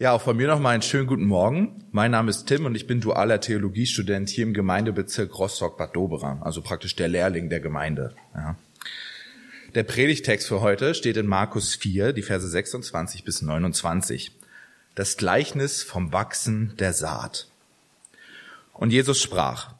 [0.00, 1.84] Ja, auch von mir noch mal einen schönen guten Morgen.
[1.90, 6.62] Mein Name ist Tim und ich bin dualer Theologiestudent hier im Gemeindebezirk Rostock-Bad Doberan, also
[6.62, 8.14] praktisch der Lehrling der Gemeinde.
[8.32, 8.56] Ja.
[9.74, 14.30] Der Predigtext für heute steht in Markus 4, die Verse 26 bis 29.
[14.94, 17.48] Das Gleichnis vom Wachsen der Saat.
[18.74, 19.74] Und Jesus sprach,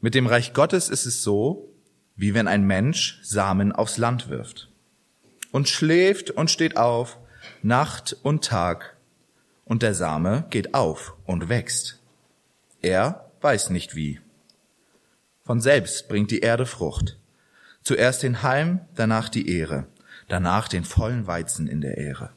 [0.00, 1.74] mit dem Reich Gottes ist es so,
[2.14, 4.68] wie wenn ein Mensch Samen aufs Land wirft
[5.50, 7.18] und schläft und steht auf,
[7.64, 8.96] Nacht und Tag,
[9.70, 12.00] und der Same geht auf und wächst.
[12.82, 14.18] Er weiß nicht wie.
[15.44, 17.16] Von selbst bringt die Erde Frucht.
[17.84, 19.86] Zuerst den Halm, danach die Ehre,
[20.26, 22.30] danach den vollen Weizen in der Ehre.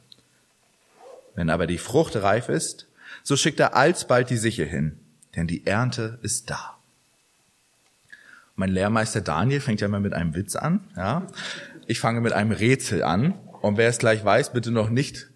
[1.34, 2.88] Wenn aber die Frucht reif ist,
[3.24, 5.00] so schickt er alsbald die Sichel hin,
[5.36, 6.78] denn die Ernte ist da.
[8.56, 11.26] Mein Lehrmeister Daniel fängt ja mal mit einem Witz an, ja.
[11.88, 13.34] Ich fange mit einem Rätsel an.
[13.64, 15.33] Und wer es gleich weiß, bitte noch nicht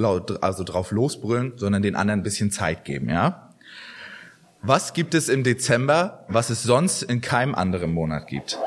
[0.00, 3.50] laut, also drauf losbrüllen, sondern den anderen ein bisschen Zeit geben, ja?
[4.62, 8.58] Was gibt es im Dezember, was es sonst in keinem anderen Monat gibt?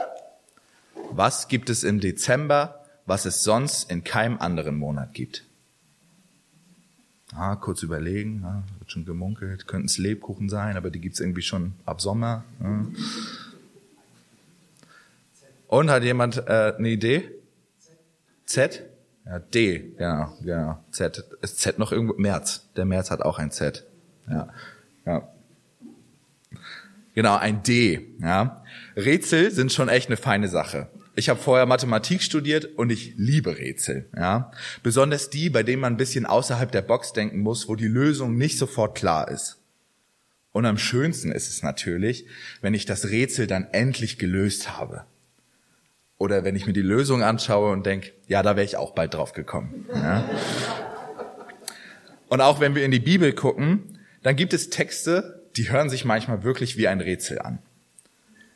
[1.12, 5.44] Was gibt es im Dezember, was es sonst in keinem anderen Monat gibt?
[7.36, 11.42] Ah, kurz überlegen, ja, wird schon gemunkelt, könnten es Lebkuchen sein, aber die gibt's irgendwie
[11.42, 12.44] schon ab Sommer.
[12.62, 12.86] Ja.
[15.68, 17.30] Und hat jemand äh, eine Idee?
[18.46, 18.84] Z?
[19.26, 20.84] Ja, D, genau, genau.
[20.92, 21.24] Z.
[21.42, 22.16] Ist Z noch irgendwo?
[22.16, 22.68] März.
[22.76, 23.86] Der März hat auch ein Z.
[24.30, 24.50] Ja,
[25.06, 25.30] ja.
[27.16, 28.08] Genau, ein D.
[28.20, 28.64] Ja.
[28.96, 30.90] Rätsel sind schon echt eine feine Sache.
[31.16, 34.10] Ich habe vorher Mathematik studiert und ich liebe Rätsel.
[34.16, 34.52] Ja.
[34.82, 38.36] Besonders die, bei denen man ein bisschen außerhalb der Box denken muss, wo die Lösung
[38.36, 39.60] nicht sofort klar ist.
[40.52, 42.26] Und am schönsten ist es natürlich,
[42.62, 45.06] wenn ich das Rätsel dann endlich gelöst habe.
[46.24, 49.14] Oder wenn ich mir die Lösung anschaue und denke, ja, da wäre ich auch bald
[49.14, 49.86] drauf gekommen.
[49.94, 50.24] Ja.
[52.30, 56.06] Und auch wenn wir in die Bibel gucken, dann gibt es Texte, die hören sich
[56.06, 57.60] manchmal wirklich wie ein Rätsel an.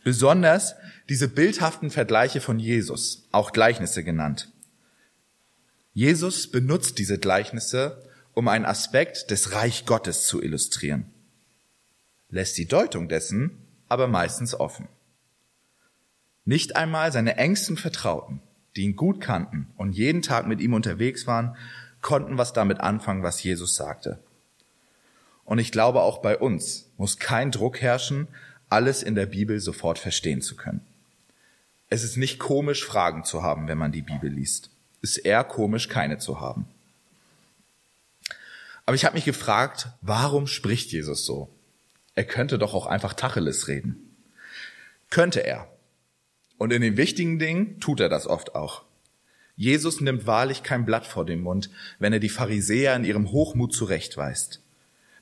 [0.06, 0.76] Besonders
[1.10, 4.50] diese bildhaften Vergleiche von Jesus, auch Gleichnisse genannt.
[5.94, 8.02] Jesus benutzt diese Gleichnisse,
[8.34, 11.12] um einen Aspekt des Reich Gottes zu illustrieren,
[12.30, 13.58] lässt die Deutung dessen
[13.90, 14.88] aber meistens offen.
[16.48, 18.40] Nicht einmal seine engsten Vertrauten,
[18.78, 21.58] die ihn gut kannten und jeden Tag mit ihm unterwegs waren,
[22.02, 24.18] konnten was damit anfangen, was Jesus sagte.
[25.44, 28.30] Und ich glaube, auch bei uns muss kein Druck herrschen,
[28.70, 30.80] alles in der Bibel sofort verstehen zu können.
[31.90, 34.70] Es ist nicht komisch, Fragen zu haben, wenn man die Bibel liest.
[35.02, 36.66] Es ist eher komisch, keine zu haben.
[38.86, 41.50] Aber ich habe mich gefragt, warum spricht Jesus so?
[42.16, 44.16] Er könnte doch auch einfach Tacheles reden.
[45.10, 45.68] Könnte er.
[46.58, 48.84] Und in den wichtigen Dingen tut er das oft auch.
[49.56, 51.70] Jesus nimmt wahrlich kein Blatt vor den Mund,
[52.00, 54.62] wenn er die Pharisäer in ihrem Hochmut zurechtweist,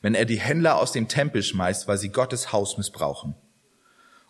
[0.01, 3.35] wenn er die Händler aus dem Tempel schmeißt, weil sie Gottes Haus missbrauchen,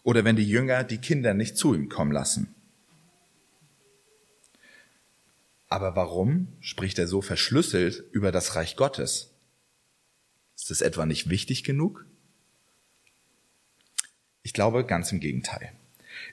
[0.03, 2.53] oder wenn die Jünger die Kinder nicht zu ihm kommen lassen.
[5.67, 9.33] Aber warum spricht er so verschlüsselt über das Reich Gottes?
[10.55, 12.05] Ist es etwa nicht wichtig genug?
[14.43, 15.71] Ich glaube ganz im Gegenteil.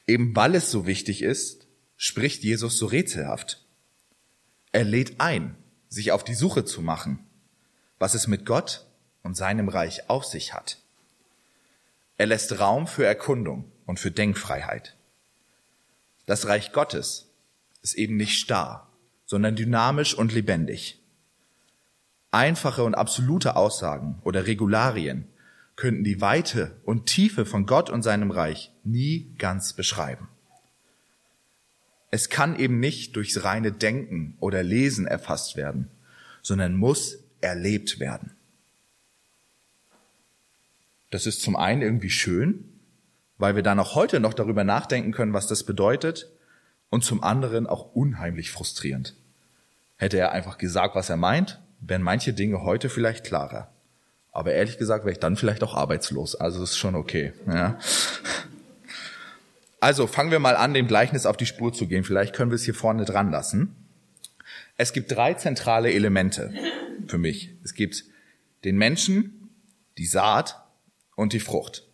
[0.07, 3.65] Eben weil es so wichtig ist, spricht Jesus so rätselhaft.
[4.73, 5.57] Er lädt ein,
[5.89, 7.19] sich auf die Suche zu machen,
[7.99, 8.87] was es mit Gott
[9.23, 10.79] und seinem Reich auf sich hat.
[12.17, 14.97] Er lässt Raum für Erkundung und für Denkfreiheit.
[16.27, 17.31] Das Reich Gottes
[17.83, 18.89] ist eben nicht starr,
[19.27, 21.01] sondern dynamisch und lebendig.
[22.31, 25.29] Einfache und absolute Aussagen oder Regularien
[25.77, 30.29] könnten die Weite und Tiefe von Gott und seinem Reich nie ganz beschreiben.
[32.11, 35.91] Es kann eben nicht durchs reine Denken oder Lesen erfasst werden,
[36.43, 38.33] sondern muss erlebt werden.
[41.11, 42.65] Das ist zum einen irgendwie schön,
[43.39, 46.31] weil wir dann auch heute noch darüber nachdenken können, was das bedeutet,
[46.91, 49.17] und zum anderen auch unheimlich frustrierend.
[49.97, 53.72] Hätte er einfach gesagt, was er meint, wären manche Dinge heute vielleicht klarer.
[54.33, 56.35] Aber ehrlich gesagt wäre ich dann vielleicht auch arbeitslos.
[56.35, 57.33] Also ist schon okay.
[57.47, 57.79] Ja.
[59.79, 62.03] Also fangen wir mal an, dem Gleichnis auf die Spur zu gehen.
[62.05, 63.77] Vielleicht können wir es hier vorne dran lassen.
[64.79, 66.55] Es gibt drei zentrale Elemente
[67.07, 67.51] für mich.
[67.63, 68.05] Es gibt
[68.65, 69.51] den Menschen,
[69.99, 70.63] die Saat
[71.15, 71.85] und die Frucht.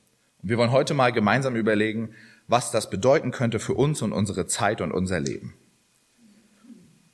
[0.43, 2.15] Und wir wollen heute mal gemeinsam überlegen,
[2.47, 5.55] was das bedeuten könnte für uns und unsere Zeit und unser Leben.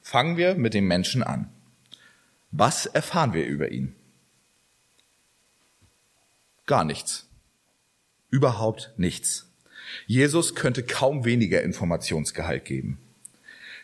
[0.03, 1.49] Fangen wir mit dem Menschen an.
[2.51, 3.95] Was erfahren wir über ihn?
[6.67, 7.27] Gar nichts.
[8.31, 9.47] Überhaupt nichts.
[10.07, 12.99] Jesus könnte kaum weniger Informationsgehalt geben.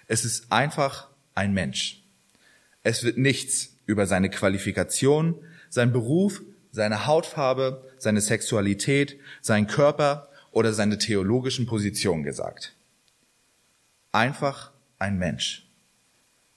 [0.09, 2.03] Es ist einfach ein Mensch.
[2.83, 5.37] Es wird nichts über seine Qualifikation,
[5.69, 6.43] sein Beruf,
[6.73, 12.75] seine Hautfarbe, seine Sexualität, seinen Körper oder seine theologischen Positionen gesagt.
[14.13, 15.67] Einfach ein Mensch.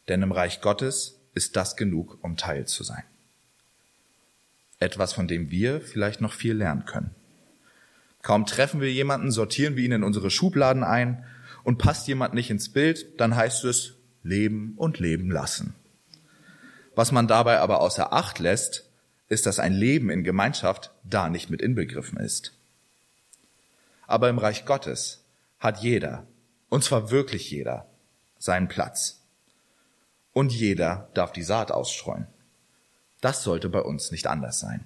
[0.07, 3.03] Denn im Reich Gottes ist das genug, um Teil zu sein.
[4.83, 7.15] Etwas, von dem wir vielleicht noch viel lernen können.
[8.21, 11.25] Kaum treffen wir jemanden, sortieren wir ihn in unsere Schubladen ein
[11.63, 15.75] und passt jemand nicht ins Bild, dann heißt es leben und leben lassen.
[16.95, 18.89] Was man dabei aber außer Acht lässt,
[19.27, 22.53] ist, dass ein Leben in Gemeinschaft da nicht mit inbegriffen ist.
[24.05, 25.23] Aber im Reich Gottes
[25.59, 26.27] hat jeder,
[26.69, 27.87] und zwar wirklich jeder,
[28.37, 29.21] seinen Platz.
[30.33, 32.27] Und jeder darf die Saat ausstreuen.
[33.23, 34.85] Das sollte bei uns nicht anders sein.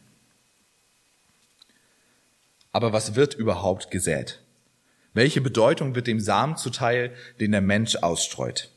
[2.71, 4.43] Aber was wird überhaupt gesät?
[5.15, 8.69] Welche Bedeutung wird dem Samen zuteil, den der Mensch ausstreut?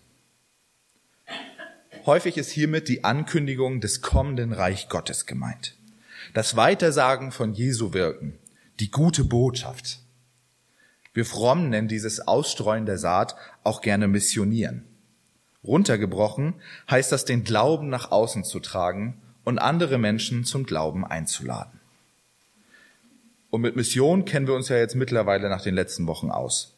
[2.06, 5.76] Häufig ist hiermit die Ankündigung des kommenden Reich Gottes gemeint.
[6.32, 8.38] Das Weitersagen von Jesu Wirken,
[8.78, 9.98] die gute Botschaft.
[11.12, 14.86] Wir Frommen nennen dieses Ausstreuen der Saat auch gerne missionieren.
[15.62, 16.54] Runtergebrochen
[16.90, 19.20] heißt das, den Glauben nach außen zu tragen
[19.50, 21.80] und andere Menschen zum Glauben einzuladen.
[23.50, 26.76] Und mit Mission kennen wir uns ja jetzt mittlerweile nach den letzten Wochen aus.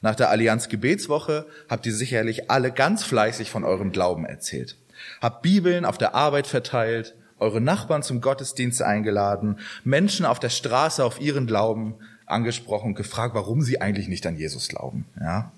[0.00, 4.76] Nach der Allianz Gebetswoche habt ihr sicherlich alle ganz fleißig von eurem Glauben erzählt.
[5.20, 11.04] Habt Bibeln auf der Arbeit verteilt, eure Nachbarn zum Gottesdienst eingeladen, Menschen auf der Straße
[11.04, 11.94] auf ihren Glauben
[12.26, 15.04] angesprochen und gefragt, warum sie eigentlich nicht an Jesus glauben.
[15.20, 15.52] Ja?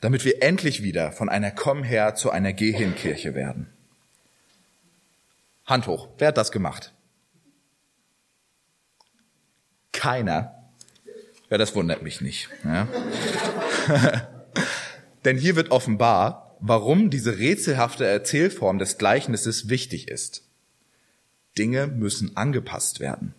[0.00, 3.66] Damit wir endlich wieder von einer Komm her zu einer Geh hin Kirche werden.
[5.66, 6.08] Hand hoch.
[6.18, 6.92] Wer hat das gemacht?
[9.92, 10.54] Keiner.
[11.50, 12.48] Ja, das wundert mich nicht.
[12.64, 12.88] Ja.
[15.24, 20.44] Denn hier wird offenbar, warum diese rätselhafte Erzählform des Gleichnisses wichtig ist.
[21.58, 23.34] Dinge müssen angepasst werden.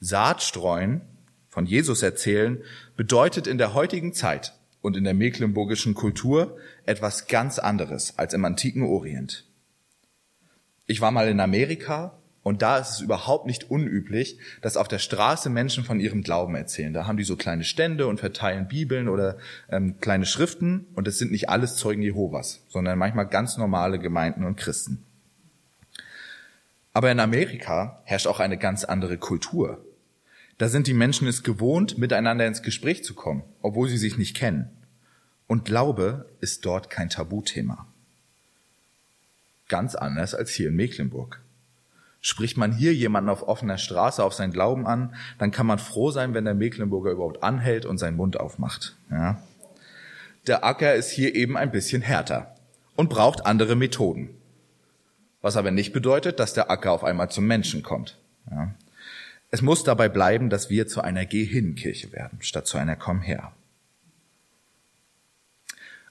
[0.00, 1.00] Saat streuen,
[1.48, 2.62] von Jesus erzählen,
[2.96, 6.56] bedeutet in der heutigen Zeit und in der mecklenburgischen Kultur
[6.86, 9.44] etwas ganz anderes als im antiken Orient.
[10.92, 14.98] Ich war mal in Amerika und da ist es überhaupt nicht unüblich, dass auf der
[14.98, 16.92] Straße Menschen von ihrem Glauben erzählen.
[16.92, 19.38] Da haben die so kleine Stände und verteilen Bibeln oder
[19.70, 20.84] ähm, kleine Schriften.
[20.94, 25.02] Und es sind nicht alles Zeugen Jehovas, sondern manchmal ganz normale Gemeinden und Christen.
[26.92, 29.82] Aber in Amerika herrscht auch eine ganz andere Kultur.
[30.58, 34.36] Da sind die Menschen es gewohnt, miteinander ins Gespräch zu kommen, obwohl sie sich nicht
[34.36, 34.68] kennen.
[35.46, 37.86] Und Glaube ist dort kein Tabuthema.
[39.68, 41.40] Ganz anders als hier in Mecklenburg.
[42.20, 46.10] Spricht man hier jemanden auf offener Straße auf seinen Glauben an, dann kann man froh
[46.10, 48.96] sein, wenn der Mecklenburger überhaupt anhält und seinen Mund aufmacht.
[49.10, 49.42] Ja.
[50.46, 52.54] Der Acker ist hier eben ein bisschen härter
[52.94, 54.30] und braucht andere Methoden.
[55.40, 58.18] Was aber nicht bedeutet, dass der Acker auf einmal zum Menschen kommt.
[58.50, 58.72] Ja.
[59.50, 63.52] Es muss dabei bleiben, dass wir zu einer Geh-hin-Kirche werden, statt zu einer Komm-her.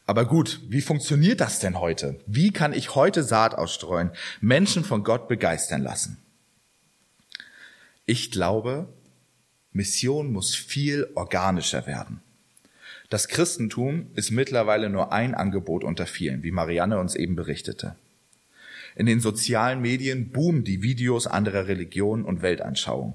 [0.06, 2.20] Aber gut, wie funktioniert das denn heute?
[2.26, 4.12] Wie kann ich heute Saat ausstreuen,
[4.42, 6.18] Menschen von Gott begeistern lassen?
[8.06, 8.90] Ich glaube,
[9.72, 12.22] Mission muss viel organischer werden.
[13.10, 17.96] Das Christentum ist mittlerweile nur ein Angebot unter vielen, wie Marianne uns eben berichtete.
[18.96, 23.14] In den sozialen Medien boomen die Videos anderer Religionen und Weltanschauungen.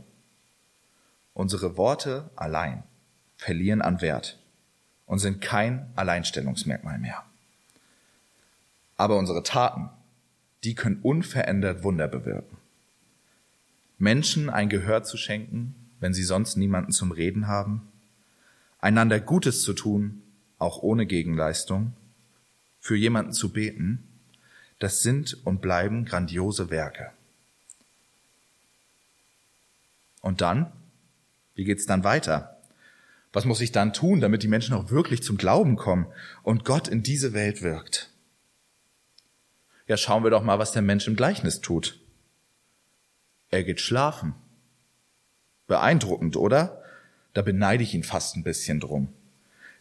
[1.34, 2.84] Unsere Worte allein
[3.36, 4.38] verlieren an Wert
[5.06, 7.24] und sind kein Alleinstellungsmerkmal mehr.
[8.96, 9.88] Aber unsere Taten,
[10.64, 12.56] die können unverändert Wunder bewirken.
[13.98, 17.88] Menschen ein Gehör zu schenken, wenn sie sonst niemanden zum Reden haben,
[18.80, 20.22] einander Gutes zu tun,
[20.58, 21.92] auch ohne Gegenleistung,
[22.80, 24.06] für jemanden zu beten,
[24.78, 27.10] das sind und bleiben grandiose Werke.
[30.20, 30.72] Und dann?
[31.54, 32.55] Wie geht's dann weiter?
[33.36, 36.06] Was muss ich dann tun, damit die Menschen auch wirklich zum Glauben kommen
[36.42, 38.10] und Gott in diese Welt wirkt?
[39.86, 42.00] Ja, schauen wir doch mal, was der Mensch im Gleichnis tut.
[43.50, 44.34] Er geht schlafen.
[45.66, 46.82] Beeindruckend, oder?
[47.34, 49.08] Da beneide ich ihn fast ein bisschen drum.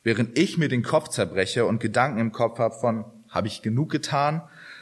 [0.03, 3.89] Während ich mir den Kopf zerbreche und Gedanken im Kopf habe von, habe ich genug
[3.89, 4.41] getan?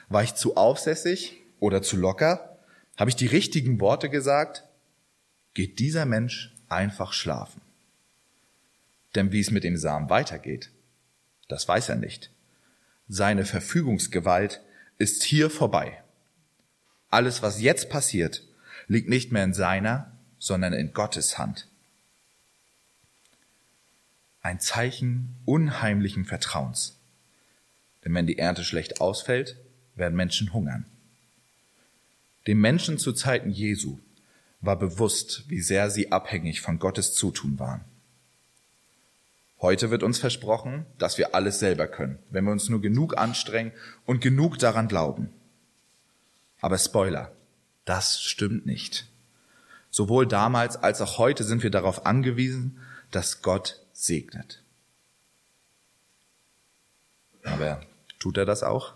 [0.10, 2.58] War ich zu aufsässig oder zu locker?
[2.98, 4.64] Habe ich die richtigen Worte gesagt?
[5.54, 7.62] Geht dieser Mensch einfach schlafen.
[9.16, 10.72] Denn wie es mit dem Samen weitergeht,
[11.48, 12.32] das weiß er nicht.
[13.08, 14.62] Seine Verfügungsgewalt
[14.98, 16.02] ist hier vorbei.
[17.10, 18.44] Alles, was jetzt passiert,
[18.88, 21.68] liegt nicht mehr in seiner, sondern in Gottes Hand.
[24.42, 26.98] Ein Zeichen unheimlichen Vertrauens.
[28.04, 29.58] Denn wenn die Ernte schlecht ausfällt,
[29.96, 30.86] werden Menschen hungern.
[32.48, 34.00] Dem Menschen zu Zeiten Jesu
[34.60, 37.86] war bewusst, wie sehr sie abhängig von Gottes Zutun waren.
[39.64, 43.72] Heute wird uns versprochen, dass wir alles selber können, wenn wir uns nur genug anstrengen
[44.06, 45.30] und genug daran glauben.
[46.60, 47.32] Aber Spoiler,
[47.86, 49.08] das stimmt nicht.
[49.90, 52.78] Sowohl damals als auch heute sind wir darauf angewiesen,
[53.10, 54.62] dass Gott segnet.
[57.46, 57.80] Aber
[58.20, 58.96] tut er das auch?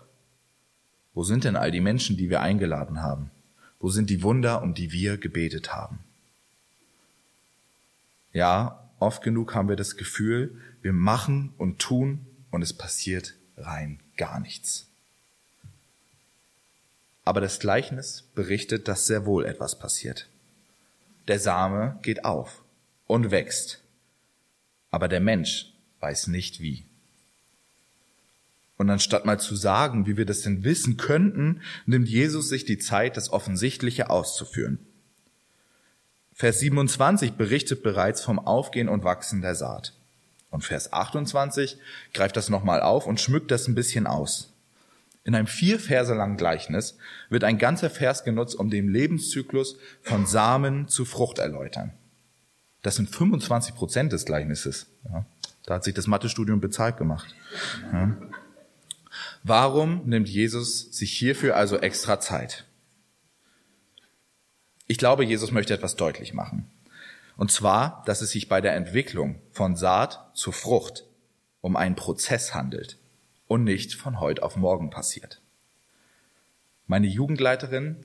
[1.14, 3.30] Wo sind denn all die Menschen, die wir eingeladen haben?
[3.80, 6.00] Wo sind die Wunder, um die wir gebetet haben?
[8.34, 14.00] Ja, oft genug haben wir das Gefühl, wir machen und tun und es passiert rein
[14.16, 14.86] gar nichts.
[17.24, 20.28] Aber das Gleichnis berichtet, dass sehr wohl etwas passiert.
[21.28, 22.62] Der Same geht auf
[23.06, 23.82] und wächst,
[24.90, 26.84] aber der Mensch weiß nicht wie.
[28.78, 32.78] Und anstatt mal zu sagen, wie wir das denn wissen könnten, nimmt Jesus sich die
[32.78, 34.78] Zeit, das Offensichtliche auszuführen.
[36.38, 39.92] Vers 27 berichtet bereits vom Aufgehen und Wachsen der Saat.
[40.50, 41.78] Und Vers 28
[42.14, 44.52] greift das nochmal auf und schmückt das ein bisschen aus.
[45.24, 46.96] In einem vier Verse langen Gleichnis
[47.28, 51.92] wird ein ganzer Vers genutzt, um den Lebenszyklus von Samen zu Frucht erläutern.
[52.82, 54.86] Das sind 25 Prozent des Gleichnisses.
[55.10, 55.26] Ja,
[55.66, 57.34] da hat sich das Mathestudium bezahlt gemacht.
[57.92, 58.16] Ja.
[59.42, 62.67] Warum nimmt Jesus sich hierfür also extra Zeit?
[64.88, 66.68] Ich glaube, Jesus möchte etwas deutlich machen.
[67.36, 71.04] Und zwar, dass es sich bei der Entwicklung von Saat zu Frucht
[71.60, 72.98] um einen Prozess handelt
[73.46, 75.42] und nicht von heute auf morgen passiert.
[76.86, 77.96] Meine Jugendleiterin,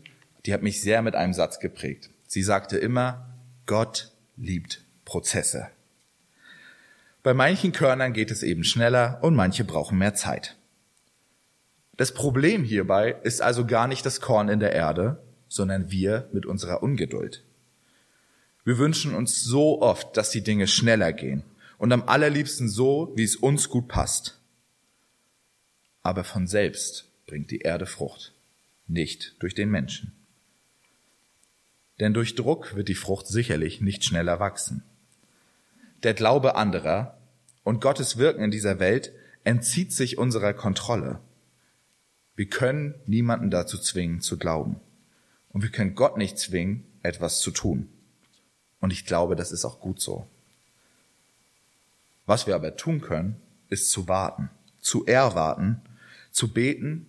[0.45, 2.09] die hat mich sehr mit einem Satz geprägt.
[2.27, 3.29] Sie sagte immer,
[3.65, 5.69] Gott liebt Prozesse.
[7.23, 10.57] Bei manchen Körnern geht es eben schneller und manche brauchen mehr Zeit.
[11.95, 16.47] Das Problem hierbei ist also gar nicht das Korn in der Erde, sondern wir mit
[16.47, 17.43] unserer Ungeduld.
[18.65, 21.43] Wir wünschen uns so oft, dass die Dinge schneller gehen
[21.77, 24.39] und am allerliebsten so, wie es uns gut passt.
[26.01, 28.33] Aber von selbst bringt die Erde Frucht,
[28.87, 30.11] nicht durch den Menschen.
[31.99, 34.81] Denn durch Druck wird die Frucht sicherlich nicht schneller wachsen.
[36.01, 37.19] Der Glaube anderer
[37.63, 39.11] und Gottes Wirken in dieser Welt
[39.43, 41.19] entzieht sich unserer Kontrolle.
[42.35, 44.79] Wir können niemanden dazu zwingen zu glauben.
[45.53, 47.87] Und wir können Gott nicht zwingen, etwas zu tun.
[48.79, 50.27] Und ich glaube, das ist auch gut so.
[52.25, 54.49] Was wir aber tun können, ist zu warten,
[54.81, 55.81] zu erwarten,
[56.31, 57.05] zu beten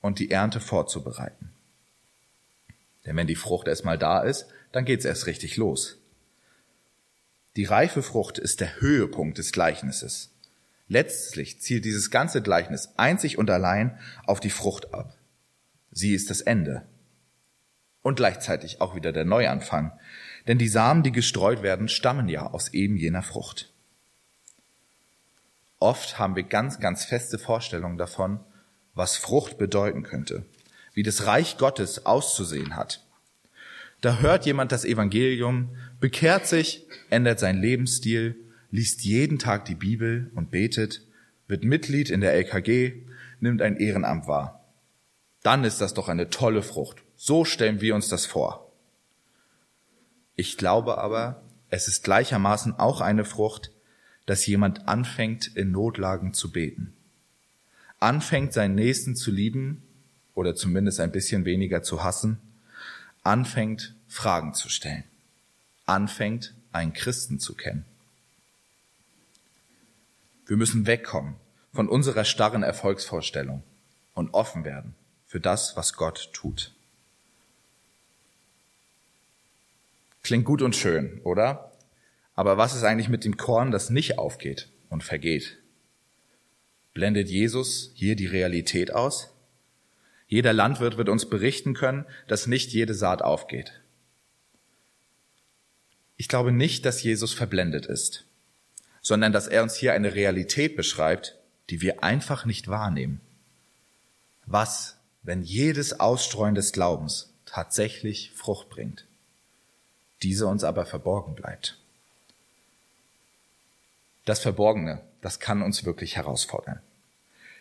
[0.00, 1.50] und die Ernte vorzubereiten.
[3.04, 5.98] Denn wenn die Frucht erstmal da ist, dann geht's erst richtig los.
[7.54, 10.30] Die reife Frucht ist der Höhepunkt des Gleichnisses.
[10.88, 15.16] Letztlich zielt dieses ganze Gleichnis einzig und allein auf die Frucht ab.
[15.90, 16.86] Sie ist das Ende.
[18.06, 19.90] Und gleichzeitig auch wieder der Neuanfang.
[20.46, 23.72] Denn die Samen, die gestreut werden, stammen ja aus eben jener Frucht.
[25.80, 28.38] Oft haben wir ganz, ganz feste Vorstellungen davon,
[28.94, 30.44] was Frucht bedeuten könnte,
[30.94, 33.04] wie das Reich Gottes auszusehen hat.
[34.02, 38.36] Da hört jemand das Evangelium, bekehrt sich, ändert seinen Lebensstil,
[38.70, 41.02] liest jeden Tag die Bibel und betet,
[41.48, 43.02] wird Mitglied in der LKG,
[43.40, 44.64] nimmt ein Ehrenamt wahr.
[45.42, 47.02] Dann ist das doch eine tolle Frucht.
[47.16, 48.70] So stellen wir uns das vor.
[50.34, 53.72] Ich glaube aber, es ist gleichermaßen auch eine Frucht,
[54.26, 56.92] dass jemand anfängt, in Notlagen zu beten.
[57.98, 59.82] Anfängt, seinen Nächsten zu lieben
[60.34, 62.38] oder zumindest ein bisschen weniger zu hassen.
[63.22, 65.04] Anfängt, Fragen zu stellen.
[65.86, 67.86] Anfängt, einen Christen zu kennen.
[70.46, 71.36] Wir müssen wegkommen
[71.72, 73.62] von unserer starren Erfolgsvorstellung
[74.14, 74.94] und offen werden
[75.26, 76.75] für das, was Gott tut.
[80.26, 81.72] Klingt gut und schön, oder?
[82.34, 85.58] Aber was ist eigentlich mit dem Korn, das nicht aufgeht und vergeht?
[86.92, 89.30] Blendet Jesus hier die Realität aus?
[90.26, 93.80] Jeder Landwirt wird uns berichten können, dass nicht jede Saat aufgeht.
[96.16, 98.26] Ich glaube nicht, dass Jesus verblendet ist
[99.06, 101.36] sondern dass er uns hier eine Realität beschreibt,
[101.70, 103.20] die wir einfach nicht wahrnehmen.
[104.46, 109.05] Was, wenn jedes Ausstreuen des Glaubens tatsächlich Frucht bringt,
[110.22, 111.78] diese uns aber verborgen bleibt?
[114.24, 116.80] Das Verborgene, das kann uns wirklich herausfordern.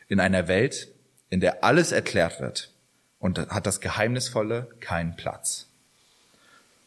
[0.08, 0.88] In einer Welt,
[1.30, 2.72] in der alles erklärt wird
[3.20, 5.68] und hat das Geheimnisvolle keinen Platz.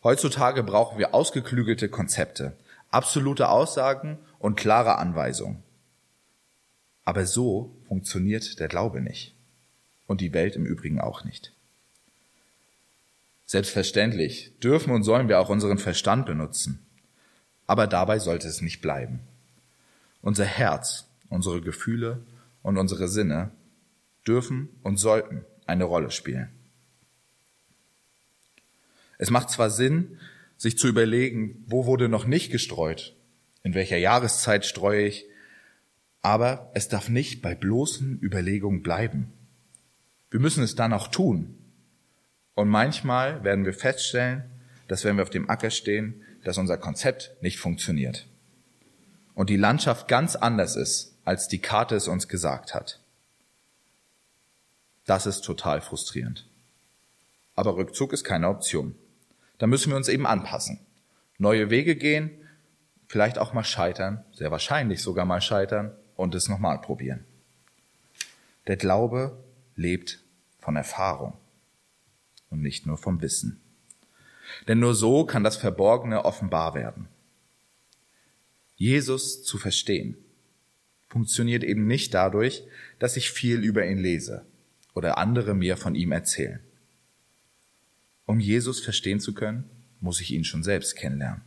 [0.03, 2.57] Heutzutage brauchen wir ausgeklügelte Konzepte,
[2.91, 5.63] absolute Aussagen und klare Anweisungen.
[7.05, 9.35] Aber so funktioniert der Glaube nicht.
[10.07, 11.53] Und die Welt im Übrigen auch nicht.
[13.50, 16.87] Selbstverständlich dürfen und sollen wir auch unseren Verstand benutzen.
[17.67, 19.21] Aber dabei sollte es nicht bleiben.
[20.21, 22.26] Unser Herz, unsere Gefühle
[22.61, 23.50] und unsere Sinne
[24.26, 26.50] dürfen und sollten eine Rolle spielen.
[29.17, 30.19] Es macht zwar Sinn,
[30.59, 33.17] sich zu überlegen, wo wurde noch nicht gestreut,
[33.62, 35.25] in welcher Jahreszeit streue ich,
[36.21, 39.33] aber es darf nicht bei bloßen Überlegungen bleiben.
[40.31, 41.58] Wir müssen es dann auch tun,
[42.59, 44.43] und manchmal werden wir feststellen,
[44.88, 48.27] dass wenn wir auf dem Acker stehen, dass unser Konzept nicht funktioniert.
[49.37, 52.99] Und die Landschaft ganz anders ist, als die Karte es uns gesagt hat.
[55.07, 56.49] Das ist total frustrierend.
[57.55, 58.97] Aber Rückzug ist keine Option.
[59.59, 60.81] Da müssen wir uns eben anpassen.
[61.38, 62.29] Neue Wege gehen,
[63.07, 67.25] vielleicht auch mal scheitern, sehr wahrscheinlich sogar mal scheitern und es nochmal probieren.
[68.67, 69.38] Der Glaube
[69.77, 70.19] lebt
[70.59, 71.38] von Erfahrung
[72.69, 73.59] nicht nur vom Wissen.
[74.69, 77.09] Denn nur so kann das Verborgene offenbar werden.
[78.77, 80.19] Jesus zu verstehen
[81.09, 82.63] funktioniert eben nicht dadurch,
[82.99, 84.45] dass ich viel über ihn lese
[84.95, 86.61] oder andere mir von ihm erzählen.
[88.27, 89.65] Um Jesus verstehen zu können,
[90.01, 91.41] muss ich ihn schon selbst kennenlernen.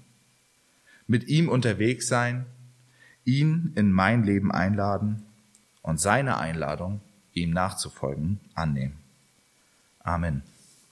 [1.06, 2.48] Mit ihm unterwegs sein,
[3.24, 5.22] ihn in mein Leben einladen
[5.84, 7.02] und seine Einladung,
[7.34, 8.98] ihm nachzufolgen, annehmen.
[10.00, 10.42] Amen.